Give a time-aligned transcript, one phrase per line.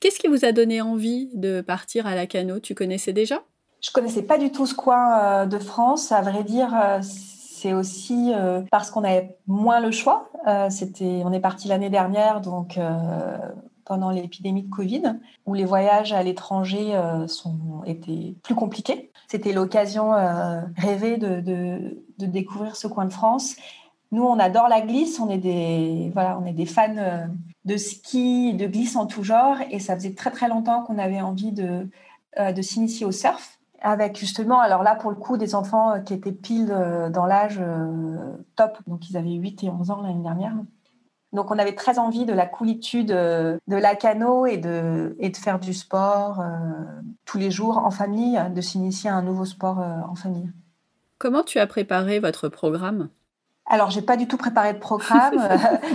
[0.00, 3.42] Qu'est-ce qui vous a donné envie de partir à Lacano Tu connaissais déjà?
[3.82, 6.12] Je connaissais pas du tout ce coin de France.
[6.12, 8.30] À vrai dire, c'est aussi
[8.70, 10.30] parce qu'on avait moins le choix.
[10.68, 12.78] C'était, on est parti l'année dernière, donc
[13.90, 15.02] pendant l'épidémie de Covid,
[15.46, 17.26] où les voyages à l'étranger euh,
[17.86, 19.10] étaient plus compliqués.
[19.26, 23.56] C'était l'occasion euh, rêvée de, de, découvrir ce coin de France.
[24.12, 27.26] Nous, on adore la glisse, on est des, voilà, on est des fans euh,
[27.64, 31.20] de ski, de glisse en tout genre, et ça faisait très très longtemps qu'on avait
[31.20, 31.88] envie de,
[32.38, 36.32] de s'initier au surf avec justement, alors là pour le coup, des enfants qui étaient
[36.32, 36.66] pile
[37.12, 37.58] dans l'âge
[38.54, 40.54] top, donc ils avaient 8 et 11 ans l'année dernière.
[41.32, 45.30] Donc, on avait très envie de la coolitude euh, de la cano et de, et
[45.30, 46.46] de faire du sport euh,
[47.24, 50.50] tous les jours en famille, de s'initier à un nouveau sport euh, en famille.
[51.18, 53.10] Comment tu as préparé votre programme?
[53.70, 55.48] Alors, j'ai pas du tout préparé de programme.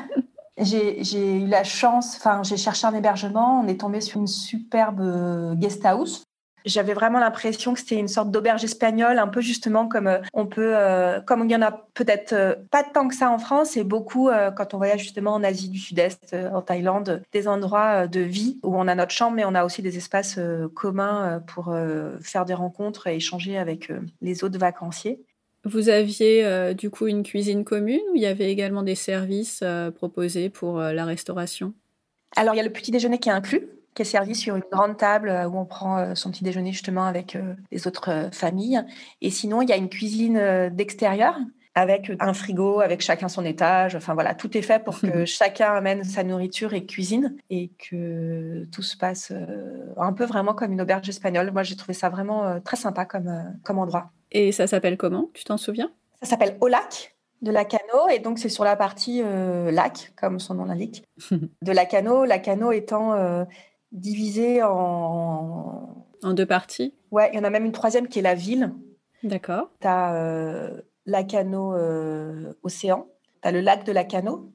[0.58, 3.60] j'ai eu la chance, enfin, j'ai cherché un hébergement.
[3.60, 6.24] On est tombé sur une superbe guest house
[6.68, 10.46] j'avais vraiment l'impression que c'était une sorte d'auberge espagnole, un peu justement comme euh, on
[10.46, 13.76] peut, euh, comme il y en a peut-être euh, pas tant que ça en France,
[13.76, 18.20] et beaucoup quand on voyage justement en Asie du Sud-Est, en Thaïlande, des endroits de
[18.20, 20.38] vie où on a notre chambre, mais on a aussi des espaces
[20.74, 21.74] communs pour
[22.20, 25.20] faire des rencontres et échanger avec les autres vacanciers.
[25.70, 29.62] Vous aviez du coup une cuisine commune ou il y avait également des services
[29.94, 31.74] proposés pour la restauration?
[32.36, 34.62] Alors il y a le petit déjeuner qui est inclus qui est servi sur une
[34.70, 38.28] grande table euh, où on prend euh, son petit déjeuner justement avec euh, les autres
[38.30, 38.80] familles.
[39.22, 41.36] Et sinon, il y a une cuisine d'extérieur
[41.78, 43.94] avec un frigo, avec chacun son étage.
[43.94, 48.64] Enfin voilà, tout est fait pour que chacun amène sa nourriture et cuisine et que
[48.72, 49.32] tout se passe
[49.96, 51.50] un peu vraiment comme une auberge espagnole.
[51.52, 54.10] Moi, j'ai trouvé ça vraiment très sympa comme, comme endroit.
[54.32, 55.30] Et ça s'appelle comment?
[55.34, 55.90] Tu t'en souviens?
[56.22, 60.40] Ça s'appelle Au Lac de la Cano et donc c'est sur la partie lac, comme
[60.40, 62.24] son nom l'indique, de la Cano.
[62.24, 63.14] La Cano étant
[63.92, 66.04] divisé en...
[66.22, 66.94] En deux parties?
[67.10, 68.72] Ouais, il y en a même une troisième qui est la ville.
[69.22, 69.70] D'accord.
[69.80, 73.06] Tu as euh, Lacano euh, Océan,
[73.42, 74.52] tu as le lac de Lacano,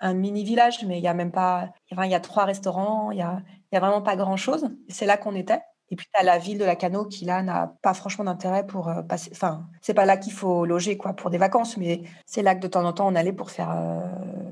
[0.00, 1.70] un mini village, mais il y a même pas...
[1.90, 4.68] il y a trois restaurants, il y a, y a vraiment pas grand-chose.
[4.88, 5.60] C'est là qu'on était.
[5.90, 8.88] Et puis, tu as la ville de Lacano qui, là, n'a pas franchement d'intérêt pour
[8.88, 9.30] euh, passer.
[9.32, 12.60] Enfin, c'est pas là qu'il faut loger, quoi, pour des vacances, mais c'est là que
[12.60, 14.00] de temps en temps, on allait pour faire euh,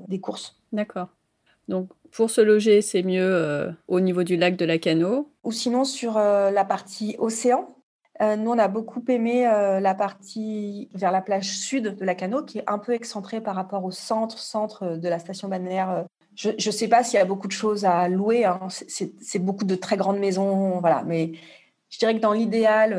[0.06, 0.56] des courses.
[0.72, 1.08] D'accord.
[1.66, 5.28] Donc, pour se loger, c'est mieux euh, au niveau du lac de la Cano.
[5.42, 7.73] Ou sinon sur la partie océan.
[8.24, 12.42] Euh, nous, on a beaucoup aimé la partie vers la plage sud de la Cano,
[12.42, 16.06] qui est un peu excentrée par rapport au centre, centre de la station balnéaire.
[16.34, 18.44] Je ne sais pas s'il y a beaucoup de choses à louer.
[18.44, 18.68] Hein.
[18.68, 21.02] C'est beaucoup de très grandes maisons, voilà.
[21.04, 21.32] Mais
[21.90, 22.94] je dirais que dans l'idéal,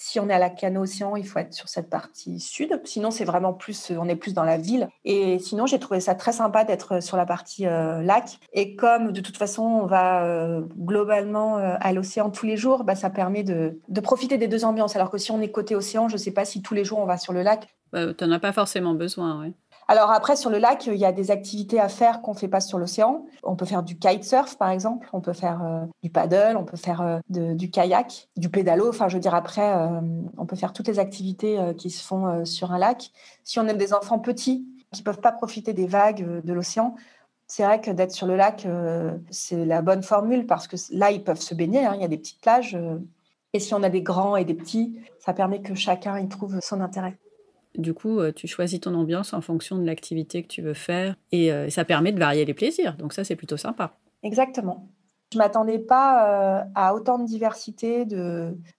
[0.00, 2.80] si on est à la Cano Océan, il faut être sur cette partie sud.
[2.84, 4.88] Sinon, c'est vraiment plus, on est plus dans la ville.
[5.04, 8.38] Et sinon, j'ai trouvé ça très sympa d'être sur la partie euh, lac.
[8.54, 12.84] Et comme de toute façon, on va euh, globalement euh, à l'océan tous les jours,
[12.84, 14.96] bah, ça permet de, de, profiter des deux ambiances.
[14.96, 16.98] Alors que si on est côté océan, je ne sais pas si tous les jours
[16.98, 17.68] on va sur le lac.
[17.92, 19.52] Bah, tu n'en as pas forcément besoin, oui.
[19.90, 22.46] Alors après, sur le lac, il y a des activités à faire qu'on ne fait
[22.46, 23.26] pas sur l'océan.
[23.42, 25.08] On peut faire du kitesurf, par exemple.
[25.12, 28.88] On peut faire euh, du paddle, on peut faire euh, du kayak, du pédalo.
[28.88, 30.00] Enfin, je veux dire, après, euh,
[30.38, 33.10] on peut faire toutes les activités qui se font sur un lac.
[33.42, 36.94] Si on a des enfants petits qui ne peuvent pas profiter des vagues de l'océan,
[37.48, 38.68] c'est vrai que d'être sur le lac,
[39.30, 41.84] c'est la bonne formule parce que là, ils peuvent se baigner.
[41.84, 41.94] Hein.
[41.96, 42.78] il y a des petites plages.
[43.54, 46.60] et si on a des grands et des petits, ça permet que chacun y trouve
[46.60, 47.18] son intérêt.
[47.76, 51.14] Du coup, euh, tu choisis ton ambiance en fonction de l'activité que tu veux faire
[51.30, 52.96] et euh, ça permet de varier les plaisirs.
[52.96, 53.94] Donc ça, c'est plutôt sympa.
[54.22, 54.88] Exactement.
[55.32, 58.04] Je m'attendais pas euh, à autant de diversité,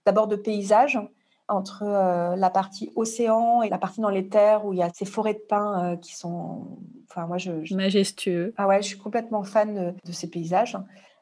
[0.05, 0.99] d'abord de paysages
[1.47, 5.03] entre la partie océan et la partie dans les terres où il y a ces
[5.03, 6.77] forêts de pins qui sont,
[7.09, 8.53] enfin moi je, majestueux.
[8.55, 10.77] Ah ouais, je suis complètement fan de ces paysages.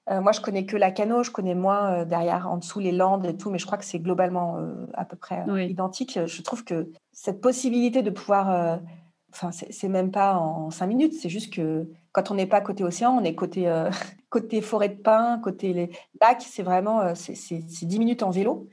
[0.10, 2.92] Euh, moi, je connais que la Cano, je connais moins euh, derrière, en dessous, les
[2.92, 6.20] Landes et tout, mais je crois que c'est globalement euh, à peu près identique.
[6.26, 8.80] Je trouve que cette possibilité de pouvoir.
[9.32, 12.84] Enfin, c'est même pas en cinq minutes, c'est juste que quand on n'est pas côté
[12.84, 13.72] océan, on est côté,
[14.30, 18.68] côté forêt de pins, côté les lacs, c'est vraiment c'est dix minutes en vélo.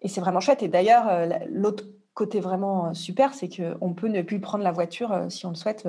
[0.00, 0.62] Et c'est vraiment chouette.
[0.62, 1.84] Et d'ailleurs, l'autre
[2.14, 5.86] côté vraiment super, c'est qu'on peut ne plus prendre la voiture si on le souhaite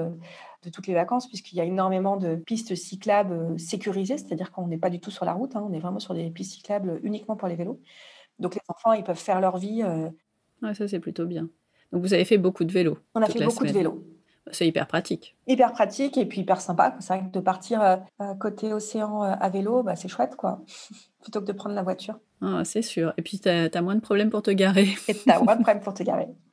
[0.64, 4.68] de toutes les vacances, puisqu'il y a énormément de pistes cyclables euh, sécurisées, c'est-à-dire qu'on
[4.68, 7.00] n'est pas du tout sur la route, hein, on est vraiment sur des pistes cyclables
[7.04, 7.80] uniquement pour les vélos.
[8.40, 9.82] Donc les enfants, ils peuvent faire leur vie.
[9.84, 10.10] Euh,
[10.62, 11.50] ouais, ça c'est plutôt bien.
[11.92, 12.98] Donc vous avez fait beaucoup de vélos.
[13.16, 14.04] On a fait beaucoup de vélos.
[14.52, 15.36] C'est hyper pratique.
[15.48, 16.96] Hyper pratique et puis hyper sympa.
[17.00, 17.98] C'est vrai que de partir euh,
[18.40, 20.62] côté océan à vélo, bah, c'est chouette, quoi.
[21.22, 22.20] Plutôt que de prendre la voiture.
[22.42, 23.14] Ah, c'est sûr.
[23.18, 24.90] Et puis, tu as, as, moins de problèmes pour te garer.
[25.08, 26.28] Et tu as moins de problèmes pour te garer.